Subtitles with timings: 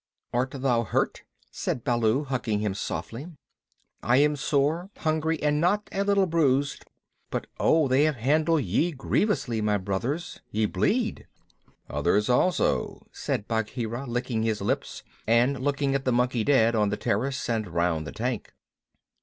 [0.33, 1.21] "Art thou hurt?"
[1.51, 3.27] said Baloo, hugging him softly.
[4.01, 6.85] "I am sore, hungry, and not a little bruised.
[7.29, 10.41] But, oh, they have handled ye grievously, my Brothers!
[10.49, 11.27] Ye bleed."
[11.87, 16.97] "Others also," said Bagheera, licking his lips and looking at the monkey dead on the
[16.97, 18.55] terrace and round the tank.